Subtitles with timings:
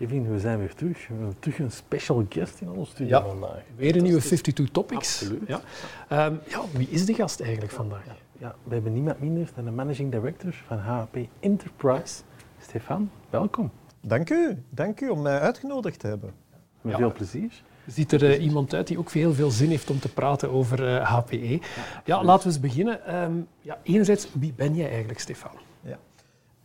[0.00, 1.06] Kevin, we zijn weer terug.
[1.08, 3.24] We hebben terug een special guest in onze studio Ja.
[3.26, 3.62] vandaag.
[3.76, 5.20] Weer een nieuwe 52 Topics.
[5.20, 5.46] Absoluut.
[5.46, 5.60] Ja.
[6.08, 8.04] Ehm, ja, wie is de gast eigenlijk vandaag?
[8.38, 12.22] Ja, we hebben niemand minder dan de managing director van HP Enterprise.
[12.60, 13.70] Stefan, welkom.
[14.00, 16.32] Dank u, dank u om mij uitgenodigd te hebben.
[16.80, 16.98] Met Ja.
[16.98, 17.62] veel plezier.
[17.86, 20.96] Ziet er eh, iemand uit die ook heel veel zin heeft om te praten over
[20.96, 21.60] eh, HPE?
[22.04, 23.06] Ja, laten we eens beginnen.
[23.06, 25.50] Ehm, ja, enerzijds, wie ben jij eigenlijk, Stefan?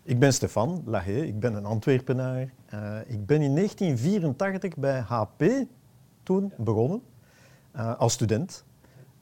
[0.08, 2.54] Ik ben Stefan Lahé, ik ben een Antwerpenaar.
[2.66, 5.44] Eh, ik ben in 1984 bij HP
[6.23, 7.02] toen begonnen,
[7.72, 8.66] eh, als student,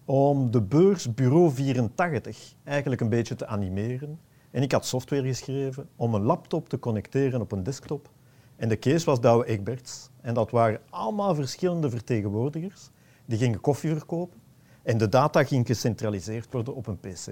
[0.05, 4.19] om de beurs Bureau 84 eigenlijk een beetje te animeren.
[4.51, 8.09] En ik had software geschreven om een laptop te connecteren op een desktop.
[8.55, 10.09] En de case was Douwe Egberts.
[10.21, 12.89] En dat waren allemaal verschillende vertegenwoordigers.
[13.25, 14.39] Die gingen koffie verkopen.
[14.81, 17.27] En de data ging gecentraliseerd worden op een pc.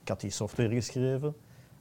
[0.00, 1.34] Ik had die software geschreven.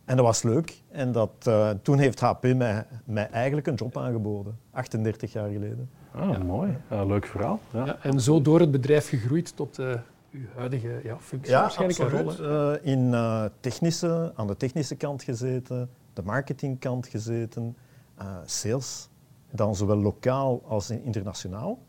[0.06, 0.82] En dat was leuk.
[0.92, 4.58] En dat, eh, toen heeft HP mij, mij eigenlijk een job aangeboden.
[4.72, 5.90] 38 jaar geleden.
[6.12, 6.78] Ah, mooi.
[6.90, 7.60] Ja, leuk verhaal.
[7.74, 7.86] Ja.
[7.86, 9.94] Ja, en zo door het bedrijf gegroeid tot eh,
[10.32, 12.30] uw huidige ja, functie waarschijnlijk en rol.
[12.30, 12.50] absoluut.
[12.50, 12.78] hè?
[12.78, 17.76] Eh, in, eh, technische, aan de technische kant gezeten, de marketingkant gezeten,
[18.18, 19.10] eh, sales.
[19.52, 21.80] Dan zowel lokaal als in- internationaal.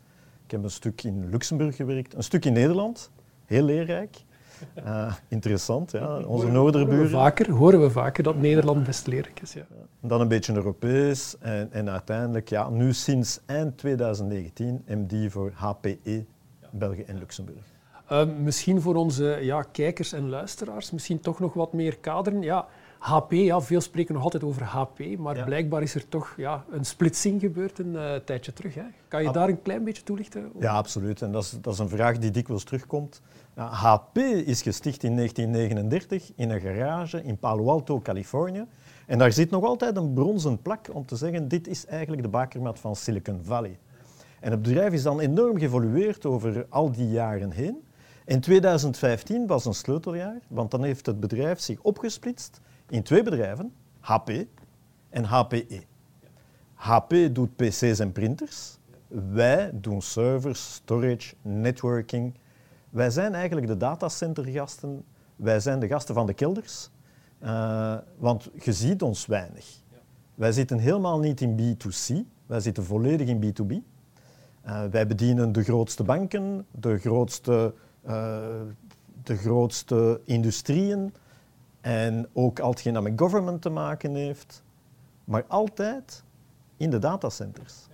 [0.45, 3.11] Ik heb een stuk in Luxemburg gewerkt, een stuk in Nederland.
[3.45, 4.23] Heel leerrijk.
[4.73, 6.19] Eh, interessant, ja.
[6.19, 7.09] Onze noorderburen.
[7.09, 9.53] vaker, horen we vaker dat Nederland best leerlijk is.
[9.53, 9.65] Ja.
[10.01, 16.25] Dan een beetje Europees en, en uiteindelijk, ja, nu sinds eind 2019, MD voor HPE,
[16.71, 17.59] België en Luxemburg.
[18.07, 22.41] Ehm, misschien voor onze ja, kijkers en luisteraars, misschien toch nog wat meer kaderen.
[22.41, 22.65] Ja,
[22.99, 25.43] HP, ja, veel spreken nog altijd over HP, maar Ja.
[25.43, 28.75] blijkbaar is er toch ja, een splitsing gebeurd een eh, tijdje terug.
[28.75, 28.81] Hè.
[29.07, 30.51] Kan je Ab- daar een klein beetje toelichten?
[30.59, 31.21] Ja, absoluut.
[31.21, 33.21] En dat is, dat is een vraag die dikwijls terugkomt.
[33.57, 38.65] HP is gesticht in 1939 in een garage in Palo Alto, Californië.
[39.05, 42.29] En daar zit nog altijd een bronzen plak om te zeggen, dit is eigenlijk de
[42.29, 43.79] bakermat van Silicon Valley.
[44.39, 47.83] En het bedrijf is dan enorm geëvolueerd over al die jaren heen.
[48.25, 53.73] En 2015 was een sleuteljaar, want dan heeft het bedrijf zich opgesplitst in twee bedrijven,
[53.99, 54.31] HP
[55.09, 55.81] en HPE.
[56.73, 58.77] HP doet PC's en printers.
[59.07, 62.33] Wij doen servers, storage, networking.
[62.89, 65.03] Wij zijn eigenlijk de datacentergasten.
[65.35, 66.89] Wij zijn de gasten van de kelders.
[67.39, 69.65] Eh, want je ziet ons weinig.
[70.35, 72.15] Wij zitten helemaal niet in B2C.
[72.45, 73.73] Wij zitten volledig in B2B.
[74.61, 78.37] Eh, wij bedienen de grootste banken, de grootste, eh,
[79.23, 81.13] de grootste industrieën
[81.81, 84.63] en ook al hetgeen dat met government te maken heeft.
[85.23, 86.23] Maar altijd
[86.77, 87.87] in de datacenters.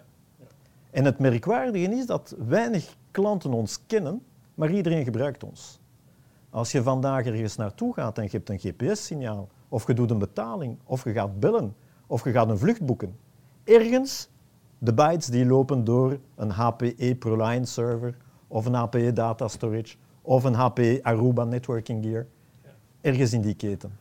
[0.92, 4.22] En het merkwaardige is dat weinig klanten ons kennen,
[4.56, 5.80] maar iedereen gebruikt ons.
[6.50, 10.19] Als je vandaag ergens naartoe gaat en je hebt een GPS-signaal, of je doet een
[10.19, 11.75] betaling, of je gaat bellen,
[12.08, 13.18] of je gaat een vlucht boeken,
[13.64, 14.30] ergens
[14.78, 20.44] de bytes die lopen door een HPE ProLine server, of een HPE data storage, of
[20.44, 22.25] een HPE Aruba networking gear.
[23.02, 23.96] Ergens in die keten.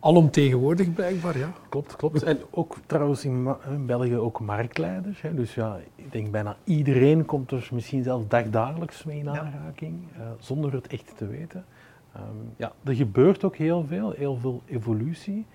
[0.00, 1.52] Alomtegenwoordig blijkbaar, ja.
[1.68, 2.22] Klopt, klopt.
[2.22, 3.48] En ook trouwens in,
[3.86, 5.20] België ook marktleiders.
[5.20, 5.34] Hè.
[5.34, 10.20] Dus ja, ik denk bijna iedereen komt er misschien zelfs dagdagelijks mee in aanraking, eh,
[10.38, 11.64] zonder het echt te weten.
[12.12, 12.24] Ehm,
[12.56, 15.46] ja, er gebeurt ook heel veel, heel veel evolutie.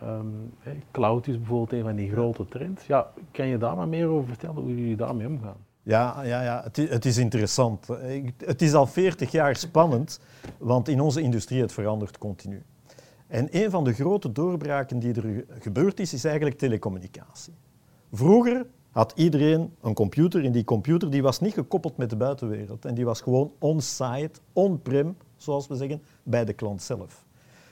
[0.00, 0.26] Ehm,
[0.58, 2.86] hè, cloud is bijvoorbeeld een van die grote trends.
[2.86, 5.56] Ja, kan je daar maar meer over vertellen, hoe jullie daarmee omgaan?
[5.82, 7.88] Ja, ja, ja het, is, het is interessant.
[8.38, 10.20] Het is al 40 jaar spannend,
[10.58, 12.62] want in onze industrie het verandert continu.
[13.34, 17.52] En een van de grote doorbraken die er gebeurd is, is eigenlijk telecommunicatie.
[18.12, 22.84] Vroeger had iedereen een computer en die computer die was niet gekoppeld met de buitenwereld.
[22.84, 27.24] En die was gewoon on-site, on-prem, zoals we zeggen, bij de klant zelf.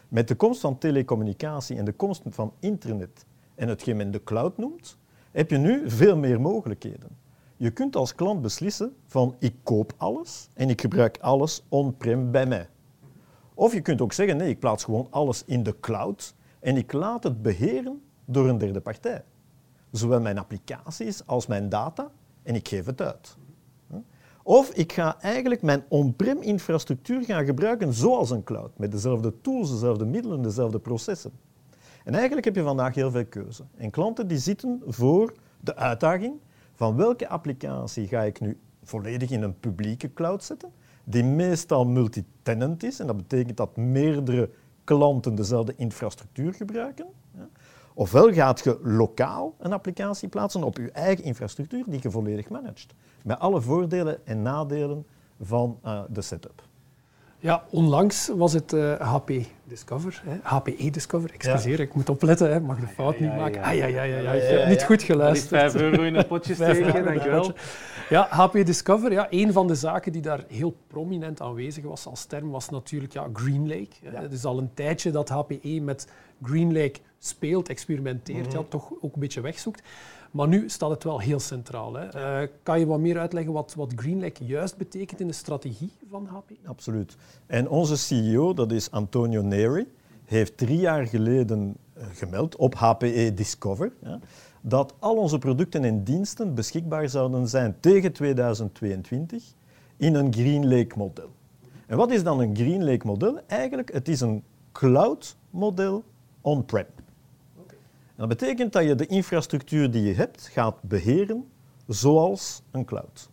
[0.08, 3.24] Met de komst van telecommunicatie en de komst van internet
[3.54, 4.98] en hetgeen men de cloud noemt,
[5.30, 7.08] heb je nu veel meer mogelijkheden.
[7.56, 12.46] Je kunt als klant beslissen van ik koop alles en ik gebruik alles on-prem bij
[12.46, 12.68] mij.
[13.62, 16.92] Of je kunt ook zeggen nee, ik plaats gewoon alles in de cloud en ik
[16.92, 19.24] laat het beheren door een derde partij.
[19.90, 22.10] Zowel mijn applicaties als mijn data
[22.42, 23.36] en ik geef het uit.
[24.42, 29.70] Of ik ga eigenlijk mijn on-prem infrastructuur gaan gebruiken zoals een cloud, met dezelfde tools,
[29.70, 31.32] dezelfde middelen, dezelfde processen.
[32.04, 33.64] En eigenlijk heb je vandaag heel veel keuze.
[33.76, 36.34] En klanten die zitten voor de uitdaging
[36.74, 40.72] van welke applicatie ga ik nu volledig in een publieke cloud zetten,
[41.04, 43.00] die meestal multi-tenant is.
[43.00, 44.50] En dat betekent dat meerdere
[44.84, 47.06] klanten dezelfde infrastructuur gebruiken.
[47.94, 52.94] Ofwel gaat je lokaal een applicatie plaatsen op je eigen infrastructuur die je volledig managt.
[53.24, 55.06] Met alle voordelen en nadelen
[55.40, 56.62] van uh, de setup.
[57.42, 59.30] Ja, onlangs was het uh, HP
[59.64, 60.36] Discover, hè?
[60.42, 62.60] HPE Discover, excuseer, ik moet opletten, hè?
[62.60, 63.62] mag de fout niet maken.
[63.62, 65.60] Ah, ja, ja, ja, ja, je hebt niet goed geluisterd.
[65.60, 67.52] 5 euro in een potje steken, dankjewel.
[68.08, 72.24] Ja, HP Discover, ja, een van de zaken die daar heel prominent aanwezig was als
[72.24, 73.96] term, was natuurlijk ja, GreenLake.
[74.04, 76.08] Het is al een tijdje dat HPE met
[76.42, 79.82] GreenLake speelt, experimenteert, mm ja, toch ook een beetje wegzoekt.
[80.32, 81.94] Maar nu staat het wel heel centraal.
[81.94, 82.40] Hè.
[82.42, 86.26] Uh, kan je wat meer uitleggen wat, wat GreenLake juist betekent in de strategie van
[86.26, 86.50] HP?
[86.64, 87.16] Absoluut.
[87.46, 89.86] En onze CEO, dat is Antonio Neri,
[90.24, 94.18] heeft drie jaar geleden uh, gemeld op HPE Discover ja,
[94.60, 99.44] dat al onze producten en diensten beschikbaar zouden zijn tegen 2022
[99.96, 101.30] in een GreenLake-model.
[101.86, 103.40] En wat is dan een GreenLake-model?
[103.46, 104.42] Eigenlijk, het is een
[104.72, 106.04] cloud-model
[106.40, 106.86] on-prem
[108.28, 111.50] dat betekent dat je de infrastructuur die je hebt gaat beheren
[111.86, 113.30] zoals een cloud.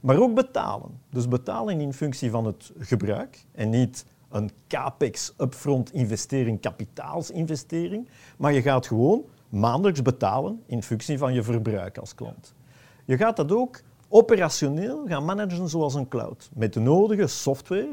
[0.00, 1.00] Maar ook betalen.
[1.10, 8.52] Dus betalen in functie van het gebruik en niet een capex upfront investering, kapitaalsinvestering, maar
[8.52, 12.54] je gaat gewoon maandelijks betalen in functie van je verbruik als klant.
[13.04, 17.92] Je gaat dat ook operationeel gaan managen zoals een cloud, met de nodige software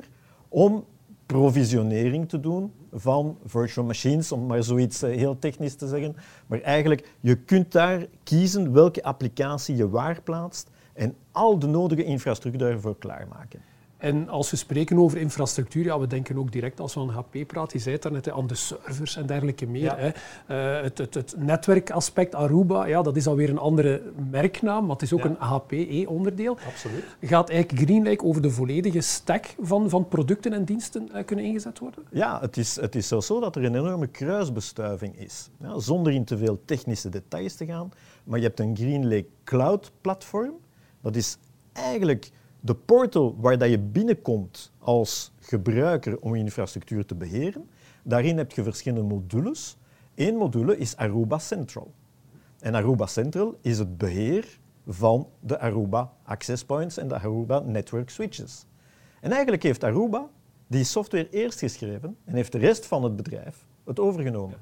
[0.49, 0.85] om
[1.25, 6.15] provisionering te doen van virtual machines, om maar zoiets eh, heel technisch te zeggen.
[6.47, 12.03] Maar eigenlijk, je kunt daar kiezen welke applicatie je waar plaatst en al de nodige
[12.03, 13.61] infrastructuur daarvoor klaarmaken.
[14.05, 17.47] En als we spreken over infrastructuur, ja, we denken ook direct als we aan HP
[17.47, 19.97] praten, je zei het daarnet, aan de servers en dergelijke meer.
[19.97, 20.07] Hè.
[20.07, 25.01] Uh, het, het, het, netwerkaspect Aruba, ja, dat is alweer een andere merknaam, maar het
[25.01, 26.57] is ook een HPE-onderdeel.
[26.67, 27.03] Absoluut.
[27.21, 31.79] Gaat eigenlijk GreenLake over de volledige stack van, van producten en diensten uh, kunnen ingezet
[31.79, 32.03] worden?
[32.11, 35.49] Ja, het is, het is zo dat er een enorme kruisbestuiving is.
[35.59, 37.91] Ja, zonder in te veel technische details te gaan.
[38.23, 40.53] Maar je hebt een GreenLake Cloud-platform.
[41.01, 41.37] Dat is
[41.73, 42.31] eigenlijk
[42.65, 47.69] de portal waar dat je binnenkomt als gebruiker om je infrastructuur te beheren,
[48.03, 49.77] daarin heb je verschillende modules.
[50.15, 51.91] Eén module is Aruba Central.
[52.59, 58.09] En Aruba Central is het beheer van de Aruba Access Points en de Aruba Network
[58.09, 58.65] Switches.
[59.21, 60.29] En eigenlijk heeft Aruba
[60.67, 64.57] die software eerst geschreven en heeft de rest van het bedrijf het overgenomen.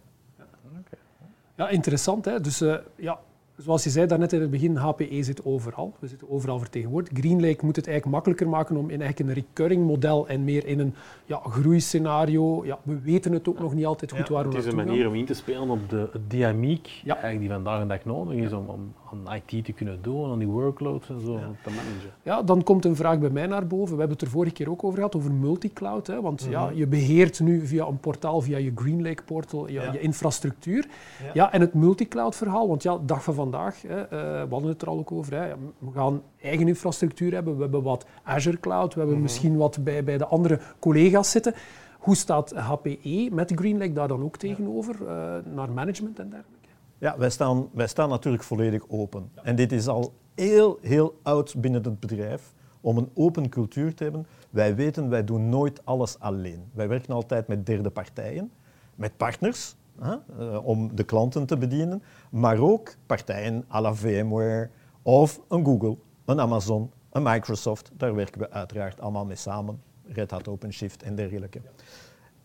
[1.55, 2.25] Ja, interessant.
[2.25, 2.41] Hè?
[2.41, 3.19] Dus uh, ja,
[3.57, 5.93] zoals je zei daarnet in het begin, HPE zit overal.
[5.99, 7.17] We zitten overal vertegenwoordigd.
[7.17, 10.79] GreenLake moet het eigenlijk makkelijker maken om in eigenlijk een recurring model en meer in
[10.79, 10.93] een
[11.25, 12.65] ja, groeiscenario.
[12.65, 15.07] Ja, we weten het ook nog niet altijd goed waar we Het is een manier
[15.07, 18.65] om in te spelen op de dynamiek eigenlijk die vandaag de dag nodig is om,
[18.67, 22.11] om aan IT te kunnen doen, aan die workloads en zo te managen.
[22.23, 23.93] Ja, dan komt een vraag bij mij naar boven.
[23.93, 26.07] We hebben het er vorige keer ook over gehad, over multicloud.
[26.07, 26.21] Hè?
[26.21, 26.77] Want ja, mhm.
[26.77, 30.87] je beheert nu via een portaal, via je GreenLake portal, je, je infrastructuur.
[31.33, 31.51] Ja.
[31.51, 34.09] en het multicloud verhaal, want ja, dag van vandaag, hè, uh,
[34.43, 37.55] we hadden het er al ook over, hè, we gaan eigen infrastructuur hebben.
[37.55, 39.23] We hebben wat Azure Cloud, we hebben mhm.
[39.23, 41.53] misschien wat bij, bij de andere collega's zitten.
[41.99, 45.07] Hoe staat HPE met GreenLake daar dan ook tegenover, uh,
[45.53, 46.67] naar management en dergelijke?
[46.97, 49.31] Ja, wij staan, wij staan natuurlijk volledig open.
[49.43, 54.03] En dit is al heel, heel oud binnen het bedrijf om een open cultuur te
[54.03, 54.27] hebben.
[54.49, 56.69] Wij weten, wij doen nooit alles alleen.
[56.73, 58.51] Wij werken altijd met derde partijen,
[58.95, 64.69] met partners, uh, om de klanten te bedienen, maar ook partijen à la VMware
[65.01, 67.91] of een Google, een Amazon, een Microsoft.
[67.97, 69.81] Daar werken we uiteraard allemaal mee samen.
[70.05, 71.61] Red Hat OpenShift en dergelijke.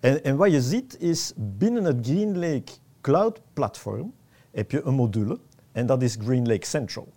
[0.00, 4.12] En, en wat je ziet is binnen het GreenLake Cloud platform
[4.50, 5.38] heb je een module
[5.72, 7.08] en dat is GreenLake Central.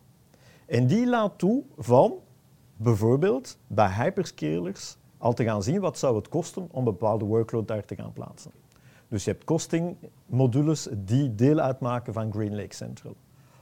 [0.65, 2.13] En die laat toe van
[2.77, 7.67] bijvoorbeeld bij hyperscalers al te gaan zien wat zou het kosten om een bepaalde workload
[7.67, 8.51] daar te gaan plaatsen.
[9.11, 13.15] Dus je hebt costingmodules die deel uitmaken van GreenLake Central.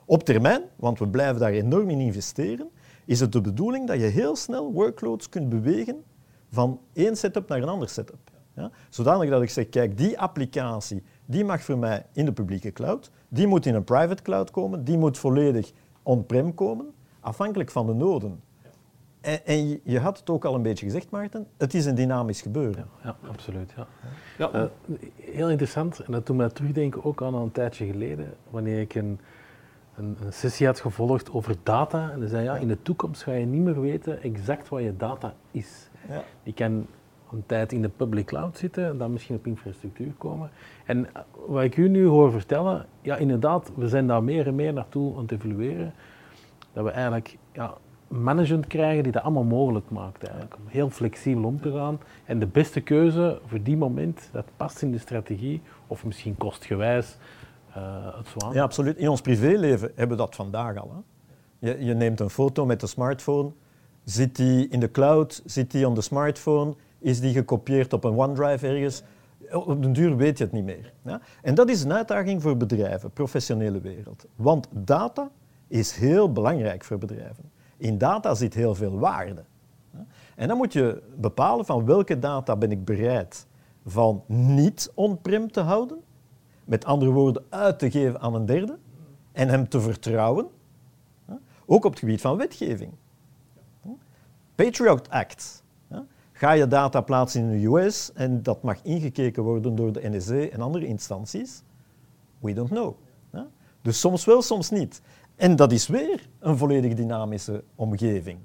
[0.05, 2.69] Op termijn, want we blijven daar enorm in investeren,
[3.05, 6.03] is het de bedoeling dat je heel snel workloads kunt bewegen
[6.49, 8.31] van één setup naar een ander setup.
[8.55, 8.71] Ja?
[8.89, 13.11] Zodanig dat ik zeg, kijk, die applicatie die mag voor mij in de publieke cloud,
[13.29, 15.71] die moet in een private cloud komen, die moet volledig
[16.03, 18.41] on-prem komen, afhankelijk van de noden.
[19.21, 22.41] En, en, je had het ook al een beetje gezegd, Maarten, het is een dynamisch
[22.41, 22.87] gebeuren.
[23.03, 23.73] Ja, ja absoluut.
[23.75, 23.87] Ja.
[24.37, 24.53] ja.
[24.53, 24.63] Uh,
[25.15, 29.19] heel interessant, en dat doet mij terugdenken ook aan een tijdje geleden, wanneer ik een,
[29.95, 32.11] een, een sessie had gevolgd over data.
[32.11, 34.97] En dan zei ja, in de toekomst ga je niet meer weten exact wat je
[34.97, 35.89] data is.
[36.09, 36.23] Ja.
[36.43, 36.87] Die kan
[37.31, 40.49] een tijd in de public cloud zitten en dan misschien op infrastructuur komen.
[40.85, 41.07] En
[41.47, 45.15] wat ik u nu hoor vertellen, ja inderdaad, we zijn daar meer en meer naartoe
[45.15, 45.93] aan het evolueren.
[46.73, 47.73] Dat we eigenlijk ja,
[48.09, 50.55] management krijgen die dat allemaal mogelijk maakt eigenlijk.
[50.67, 51.99] Heel flexibel om te gaan.
[52.25, 57.17] En de beste keuze voor die moment, dat past in de strategie, of misschien kostgewijs,
[57.77, 58.53] uh, het zwaan.
[58.53, 58.97] Ja, absoluut.
[58.97, 61.03] In ons privéleven hebben we dat vandaag al.
[61.59, 63.51] Je, je neemt een foto met de smartphone,
[64.03, 68.17] zit die in de cloud, zit die op de smartphone, is die gekopieerd op een
[68.17, 69.03] OneDrive ergens?
[69.51, 70.93] Op den duur weet je het niet meer.
[71.05, 71.21] Ja?
[71.41, 74.25] En dat is een uitdaging voor bedrijven, professionele wereld.
[74.35, 75.29] Want data
[75.67, 77.51] is heel belangrijk voor bedrijven.
[77.79, 79.43] In data zit heel veel waarde.
[80.35, 83.47] En dan moet je bepalen van welke data ben ik bereid
[83.85, 86.01] van niet on-prem te houden,
[86.65, 88.77] met andere woorden uit te geven aan een derde
[89.31, 90.47] en hem te vertrouwen,
[91.65, 92.93] ook op het gebied van wetgeving.
[94.55, 95.63] Patriot Act.
[96.31, 100.39] Ga je data plaatsen in de US en dat mag ingekeken worden door de NSA
[100.39, 101.63] en andere instanties?
[102.39, 102.95] We don't know.
[103.81, 105.01] Dus soms wel, soms niet.
[105.39, 108.39] En dat is weer een volledig dynamische omgeving.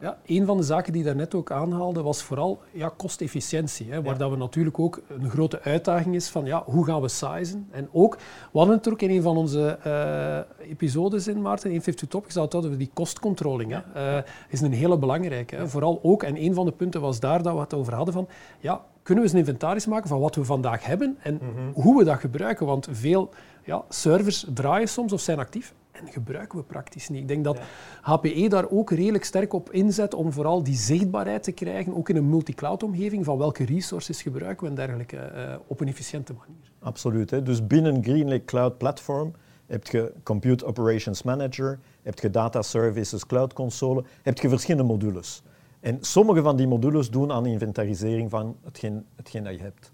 [0.00, 3.92] Ja, een van de zaken die daar net ook aanhaalde was vooral ja, kostefficiëntie.
[3.92, 7.08] Hè, waar dat we natuurlijk ook een grote uitdaging is van ja, hoe gaan we
[7.08, 7.68] sizen.
[7.70, 8.16] En ook,
[8.52, 12.08] we hadden het er ook in een van onze uh, episodes in, Maarten, in 52
[12.08, 13.72] Topics, dat over die kostcontrolling.
[13.72, 14.16] Hè.
[14.16, 15.56] Uh, is een hele belangrijke.
[15.56, 15.68] Hè.
[15.68, 18.28] Vooral ook, en een van de punten was daar dat we het over hadden van
[18.60, 21.80] ja, kunnen we eens een inventaris maken van wat we vandaag hebben en mhm.
[21.80, 22.66] hoe we dat gebruiken.
[22.66, 23.30] Want veel
[23.64, 27.20] ja, servers draaien soms of zijn actief en gebruiken we praktisch niet.
[27.20, 27.60] Ik denk dat
[28.02, 32.16] HPE daar ook redelijk sterk op inzet om vooral die zichtbaarheid te krijgen, ook in
[32.16, 36.70] een multi-cloud-omgeving, van welke resources gebruiken we en dergelijke, uh, op een efficiënte manier.
[36.78, 37.30] Absoluut.
[37.30, 37.42] Hè.
[37.42, 39.32] Dus binnen GreenLake Cloud Platform
[39.66, 45.42] heb je Compute Operations Manager, heb je Data Services Cloud Console, heb je verschillende modules.
[45.80, 49.92] En sommige van die modules doen aan inventarisering van hetgeen, hetgeen dat je hebt.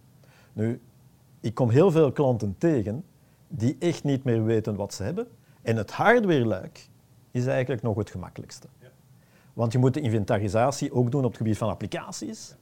[0.53, 0.81] Nu,
[1.41, 3.05] ik kom heel veel klanten tegen
[3.49, 5.27] die echt niet meer weten wat ze hebben
[5.63, 6.89] en het hardwareluik
[7.31, 8.67] is eigenlijk nog het gemakkelijkste.
[9.53, 12.55] Want je moet de inventarisatie ook doen op het gebied van applicaties.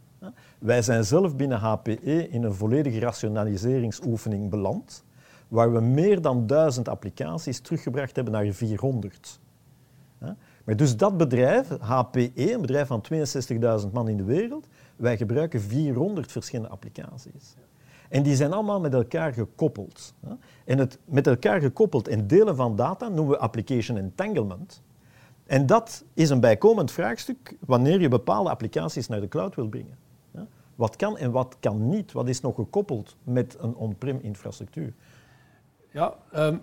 [0.59, 5.05] Wij zijn zelf binnen HPE in een volledige rationaliseringsoefening beland,
[5.49, 9.41] waar we meer dan duizend applicaties teruggebracht hebben naar 400.
[10.65, 13.05] Maar dus dat bedrijf, HPE, een bedrijf van
[13.83, 14.67] 62.000 man in de wereld,
[14.97, 17.55] wij gebruiken 400 verschillende applicaties.
[18.11, 20.15] En die zijn allemaal met elkaar gekoppeld.
[20.65, 24.83] En het met elkaar gekoppeld en delen van data noemen we application entanglement.
[25.47, 29.99] En dat is een bijkomend vraagstuk wanneer je bepaalde applicaties naar de cloud wil brengen.
[30.75, 32.13] Wat kan en wat kan niet?
[32.13, 34.95] Wat is nog gekoppeld met een on-prem infrastructuur?
[35.91, 36.63] Ja, um,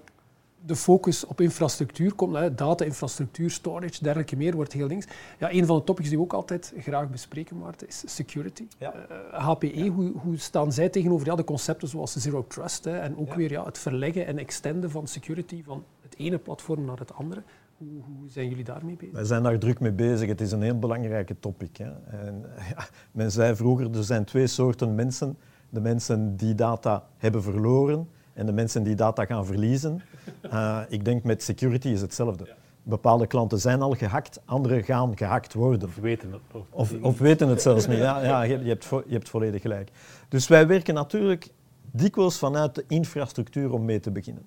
[0.67, 5.05] de focus op infrastructuur komt, data-infrastructuur, storage, dergelijke meer, wordt heel links.
[5.39, 8.67] Ja, een van de topics die we ook altijd graag bespreken, Maarten, is security.
[8.77, 8.93] Ja.
[9.31, 13.17] HPE, eh, hoe, hoe, staan zij tegenover ja, de concepten zoals Zero Trust hè, en
[13.17, 17.13] ook weer ja, het verleggen en extenden van security van het ene platform naar het
[17.13, 17.43] andere?
[17.77, 19.13] Hoe, hoe, zijn jullie daarmee bezig?
[19.13, 20.27] Wij zijn daar druk mee bezig.
[20.27, 21.77] Het is een heel belangrijke topic.
[21.77, 21.91] Hè.
[22.25, 22.45] En,
[22.75, 25.37] ja, men zei vroeger, er zijn twee soorten mensen.
[25.69, 30.01] De mensen die data hebben verloren en de mensen die data gaan verliezen.
[30.45, 32.55] Uh, ik denk met security is hetzelfde.
[32.83, 35.87] Bepaalde klanten zijn al gehackt, andere gaan gehackt worden.
[35.87, 36.41] Of weten het.
[36.69, 37.97] Of, of weten het zelfs niet.
[37.97, 39.91] Ja, ja je, hebt, je hebt volledig gelijk.
[40.29, 41.49] Dus wij werken natuurlijk
[41.91, 44.43] dikwijls vanuit de infrastructuur om mee te beginnen.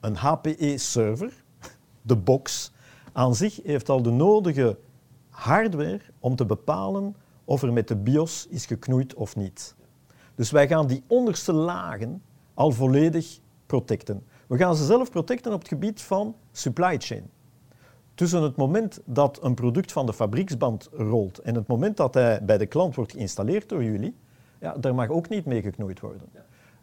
[0.00, 1.32] Een HPE-server,
[2.02, 2.72] de box,
[3.12, 4.78] aan zich heeft al de nodige
[5.28, 9.74] hardware om te bepalen of er met de BIOS is geknoeid of niet.
[10.34, 12.22] Dus wij gaan die onderste lagen
[12.54, 14.22] al volledig protecten.
[14.46, 17.30] We gaan ze zelf protecten op het gebied van supply chain.
[18.14, 22.44] Tussen het moment dat een product van de fabrieksband rolt en het moment dat hij
[22.44, 24.16] bij de klant wordt geïnstalleerd door jullie,
[24.60, 26.28] ja, daar mag ook niet mee geknoeid worden.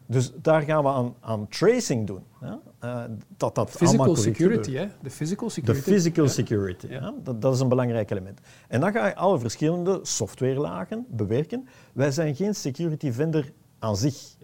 [0.06, 2.24] Dus daar gaan we aan, aan tracing doen.
[2.40, 2.60] Ja?
[2.84, 3.04] Uh,
[3.36, 4.86] dat dat physical security, hè?
[5.02, 5.84] De physical security.
[5.84, 7.14] De physical security, ja.
[7.22, 8.40] Dat, dat, is een belangrijk element.
[8.68, 11.68] En dan ga je alle verschillende softwarelagen bewerken.
[11.92, 14.36] Wij zijn geen security vendor aan zich.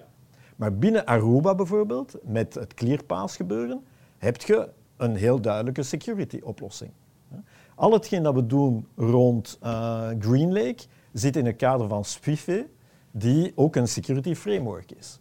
[0.58, 3.84] Maar binnen Aruba bijvoorbeeld, met het ClearPass gebeuren,
[4.18, 6.90] heb je een heel duidelijke security oplossing.
[7.74, 12.66] Al hetgeen dat we doen rond uh, GreenLake zit in het kader van SWIFE,
[13.10, 15.20] die ook een security framework is.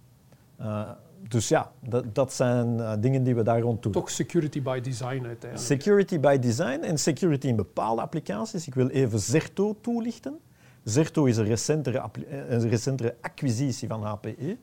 [0.62, 0.90] Uh,
[1.28, 3.92] dus ja, dat, dat zijn uh, dingen die we daar rond doen.
[3.92, 5.60] Toch security by design uiteindelijk.
[5.60, 8.68] Security by design en security in bepaalde applicaties.
[8.68, 10.40] Ik wil even Zerto toelichten.
[10.84, 14.58] Zerto is een recentere, een recentere acquisitie van HPE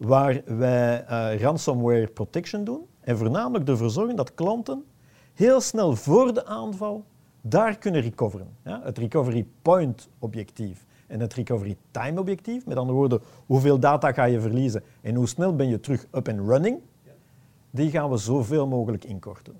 [0.00, 4.84] waar wij uh, ransomware protection doen en voornamelijk ervoor zorgen dat klanten
[5.34, 7.04] heel snel voor de aanval
[7.40, 8.48] daar kunnen recoveren.
[8.64, 14.12] Ja, het recovery point objectief en het recovery time objectief, met andere woorden, hoeveel data
[14.12, 16.78] ga je verliezen en hoe snel ben je terug up and running,
[17.70, 19.54] die gaan we zoveel mogelijk inkorten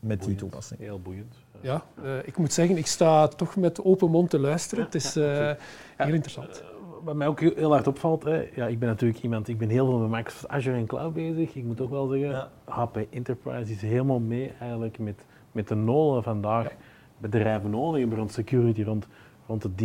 [0.00, 0.80] met die toepassing.
[0.80, 1.34] Heel boeiend.
[1.60, 1.84] Ja,
[2.24, 4.84] ik moet zeggen, ik sta toch met open mond te luisteren.
[4.84, 6.62] het is heel interessant
[7.06, 9.86] wat mij ook heel hard opvalt, hè, ja, ik ben natuurlijk iemand, ik ben heel
[9.86, 11.54] veel met Microsoft Azure en Cloud bezig.
[11.54, 16.22] Ik moet ook wel zeggen, HP Enterprise is helemaal mee eigenlijk met, met de noden
[16.22, 16.64] vandaag.
[16.64, 16.76] Ja.
[17.18, 19.06] Bedrijven nodig hebben rond security, rond,
[19.46, 19.78] rond het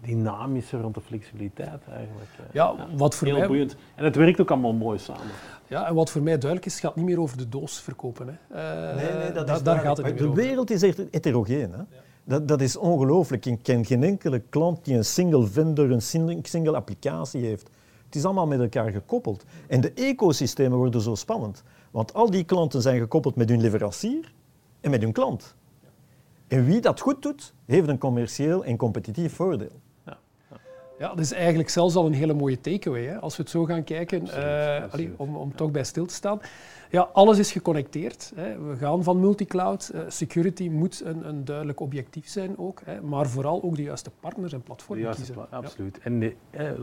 [0.00, 2.28] dynamische, rond de flexibiliteit eigenlijk.
[2.52, 3.46] Ja, wat voor heel mij...
[3.46, 3.76] boeiend.
[3.94, 5.22] En het werkt ook allemaal mooi samen.
[5.66, 8.26] Ja, en wat voor mij duidelijk is, het gaat niet meer over de doos verkopen.
[8.26, 8.34] Hè.
[8.90, 11.72] Uh, nee, nee, dat is daar gaat het niet De wereld is echt heterogeen.
[11.72, 11.82] Hè?
[12.24, 13.46] Dat, dat is ongelooflijk.
[13.46, 16.02] Ik ken geen enkele klant die een single vendor, een
[16.42, 17.70] single applicatie heeft.
[18.04, 19.44] Het is allemaal met elkaar gekoppeld.
[19.68, 21.62] En de ecosystemen worden zo spannend.
[21.90, 24.32] Want al die klanten zijn gekoppeld met hun leverancier
[24.80, 25.54] en met hun klant.
[26.48, 29.80] En wie dat goed doet, heeft een commercieel en competitief voordeel.
[31.02, 33.04] Ja, dat is eigenlijk zelfs al een hele mooie takeaway.
[33.04, 33.20] Hè?
[33.20, 36.40] Als we het zo gaan kijken, uh, om, om toch bij stil te staan.
[36.90, 38.32] Ja, alles is geconnecteerd.
[38.34, 38.58] Hè.
[38.58, 39.90] We gaan van multicloud.
[39.94, 42.80] Uh, security moet een, een, duidelijk objectief zijn ook.
[42.84, 43.00] Hè.
[43.00, 45.50] Maar vooral ook de juiste partners en platformen de kiezen.
[45.50, 45.98] absoluut.
[45.98, 46.34] En de,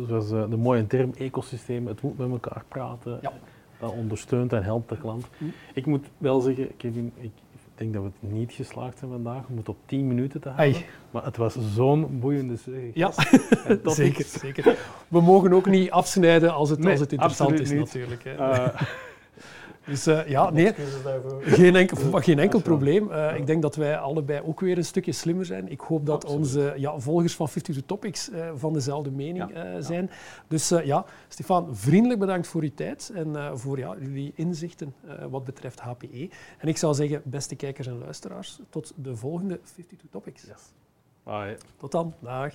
[0.07, 3.19] zoals de mooie term ecosysteem, het moet met elkaar praten.
[3.21, 3.33] Ja.
[3.79, 5.25] Dat ondersteunt en helpt de klant.
[5.37, 5.45] Hm.
[5.73, 7.31] Ik moet wel zeggen, Kevin, ik
[7.79, 9.47] denk dat we het niet geslaagd zijn vandaag.
[9.47, 10.81] We moeten op 10 minuten te houden.
[11.11, 12.55] Maar het was zo'n boeiende
[12.93, 13.11] Ja,
[13.83, 14.77] zeker, zeker.
[15.07, 18.23] We mogen ook niet afsnijden als het, als het interessant is, natuurlijk.
[18.23, 18.37] Hè.
[18.37, 18.81] Uh,
[19.89, 20.73] dus uh, ja, nee,
[21.41, 23.11] geen enkel, geen enkel probleem.
[23.11, 25.71] Uh, ik denk dat wij allebei ook weer een stukje slimmer zijn.
[25.71, 26.45] Ik hoop dat Absoluut.
[26.45, 29.81] onze ja, volgers van 52 Topics uh, van dezelfde mening ja.
[29.81, 30.09] zijn.
[30.47, 34.93] Dus ja, Stefan, vriendelijk bedankt voor uw tijd en voor ja, jullie inzichten
[35.29, 36.29] wat betreft HPE.
[36.57, 40.41] En ik zou zeggen, beste kijkers en luisteraars, tot de volgende 52 Topics.
[40.41, 40.73] Yes.
[41.23, 41.57] Bye.
[41.77, 42.13] Tot dan.
[42.19, 42.53] Dag.